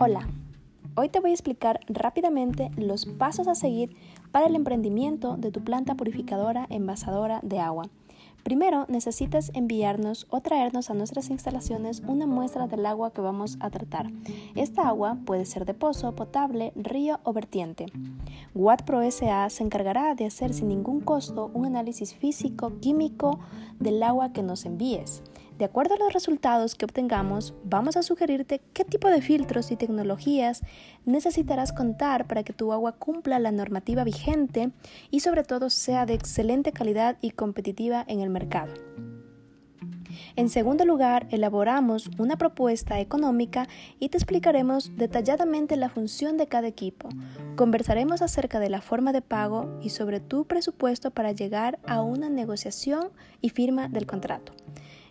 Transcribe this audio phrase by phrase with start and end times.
[0.00, 0.28] Hola,
[0.94, 3.96] hoy te voy a explicar rápidamente los pasos a seguir
[4.30, 7.82] para el emprendimiento de tu planta purificadora envasadora de agua.
[8.44, 13.70] Primero necesitas enviarnos o traernos a nuestras instalaciones una muestra del agua que vamos a
[13.70, 14.06] tratar.
[14.54, 17.86] Esta agua puede ser de pozo, potable, río o vertiente.
[18.54, 23.40] Watt Pro SA se encargará de hacer sin ningún costo un análisis físico, químico
[23.80, 25.24] del agua que nos envíes.
[25.58, 29.76] De acuerdo a los resultados que obtengamos, vamos a sugerirte qué tipo de filtros y
[29.76, 30.62] tecnologías
[31.04, 34.70] necesitarás contar para que tu agua cumpla la normativa vigente
[35.10, 38.72] y sobre todo sea de excelente calidad y competitiva en el mercado.
[40.36, 43.66] En segundo lugar, elaboramos una propuesta económica
[43.98, 47.08] y te explicaremos detalladamente la función de cada equipo.
[47.56, 52.30] Conversaremos acerca de la forma de pago y sobre tu presupuesto para llegar a una
[52.30, 53.08] negociación
[53.40, 54.52] y firma del contrato.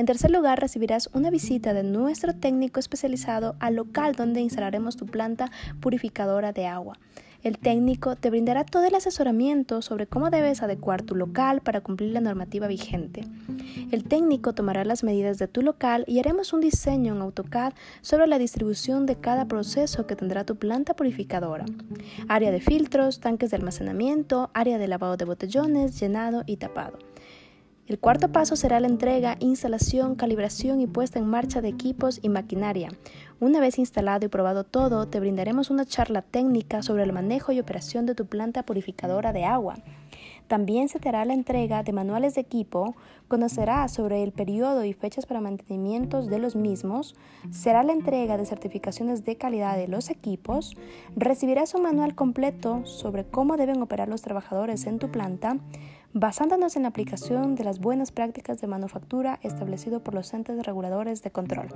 [0.00, 5.04] En tercer lugar, recibirás una visita de nuestro técnico especializado al local donde instalaremos tu
[5.04, 6.98] planta purificadora de agua.
[7.42, 12.12] El técnico te brindará todo el asesoramiento sobre cómo debes adecuar tu local para cumplir
[12.12, 13.26] la normativa vigente.
[13.90, 18.26] El técnico tomará las medidas de tu local y haremos un diseño en AutoCAD sobre
[18.26, 21.66] la distribución de cada proceso que tendrá tu planta purificadora.
[22.26, 26.96] Área de filtros, tanques de almacenamiento, área de lavado de botellones, llenado y tapado.
[27.90, 32.28] El cuarto paso será la entrega, instalación, calibración y puesta en marcha de equipos y
[32.28, 32.90] maquinaria.
[33.40, 37.58] Una vez instalado y probado todo, te brindaremos una charla técnica sobre el manejo y
[37.58, 39.74] operación de tu planta purificadora de agua.
[40.46, 42.94] También se te hará la entrega de manuales de equipo,
[43.26, 47.16] conocerás sobre el periodo y fechas para mantenimientos de los mismos,
[47.50, 50.76] será la entrega de certificaciones de calidad de los equipos,
[51.16, 55.56] recibirás un manual completo sobre cómo deben operar los trabajadores en tu planta,
[56.12, 61.22] basándonos en la aplicación de las buenas prácticas de manufactura establecido por los entes reguladores
[61.22, 61.68] de control.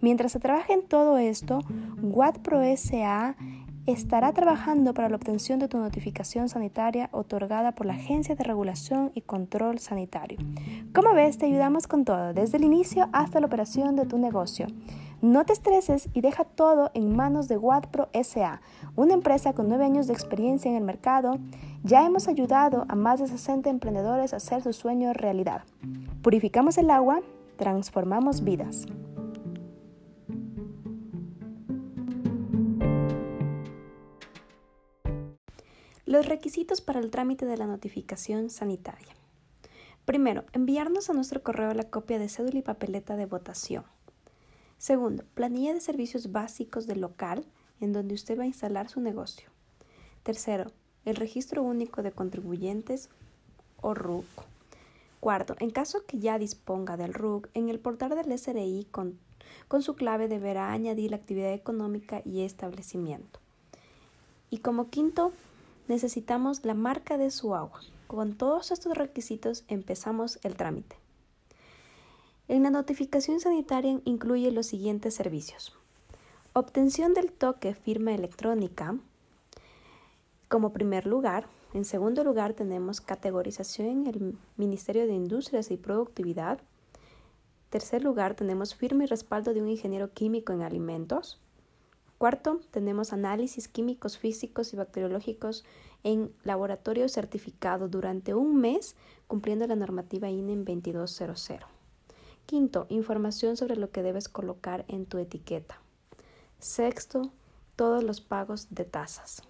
[0.00, 1.60] Mientras se trabaja en todo esto,
[2.02, 2.38] Watt
[2.76, 3.36] SA
[3.86, 9.12] estará trabajando para la obtención de tu notificación sanitaria otorgada por la Agencia de Regulación
[9.14, 10.38] y Control Sanitario.
[10.92, 14.66] Como ves, te ayudamos con todo, desde el inicio hasta la operación de tu negocio.
[15.22, 18.60] No te estreses y deja todo en manos de Wattpro SA,
[18.96, 21.38] una empresa con nueve años de experiencia en el mercado.
[21.84, 25.62] Ya hemos ayudado a más de 60 emprendedores a hacer su sueño realidad.
[26.20, 27.22] Purificamos el agua,
[27.56, 28.84] transformamos vidas.
[36.04, 39.14] Los requisitos para el trámite de la notificación sanitaria.
[40.04, 43.84] Primero, enviarnos a nuestro correo la copia de cédula y papeleta de votación.
[44.78, 47.46] Segundo, planilla de servicios básicos del local
[47.80, 49.48] en donde usted va a instalar su negocio.
[50.22, 50.72] Tercero,
[51.04, 53.08] el registro único de contribuyentes
[53.80, 54.26] o RUC.
[55.20, 59.18] Cuarto, en caso que ya disponga del RUC, en el portal del SRI con,
[59.68, 63.40] con su clave deberá añadir la actividad económica y establecimiento.
[64.50, 65.32] Y como quinto,
[65.88, 67.80] necesitamos la marca de su agua.
[68.06, 70.96] Con todos estos requisitos empezamos el trámite.
[72.48, 75.74] En la notificación sanitaria incluye los siguientes servicios.
[76.52, 78.96] Obtención del toque firma electrónica
[80.48, 81.48] como primer lugar.
[81.74, 86.60] En segundo lugar tenemos categorización en el Ministerio de Industrias y Productividad.
[87.68, 91.40] Tercer lugar tenemos firma y respaldo de un ingeniero químico en alimentos.
[92.16, 95.64] Cuarto, tenemos análisis químicos, físicos y bacteriológicos
[96.04, 98.94] en laboratorio certificado durante un mes
[99.26, 101.75] cumpliendo la normativa INEM 2200.
[102.46, 105.80] Quinto, información sobre lo que debes colocar en tu etiqueta.
[106.60, 107.32] Sexto,
[107.74, 109.42] todos los pagos de tasas.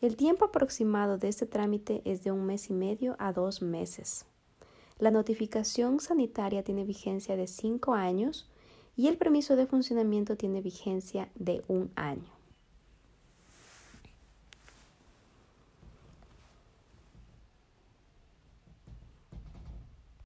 [0.00, 4.26] El tiempo aproximado de este trámite es de un mes y medio a dos meses.
[4.98, 8.48] La notificación sanitaria tiene vigencia de cinco años
[8.96, 12.37] y el permiso de funcionamiento tiene vigencia de un año.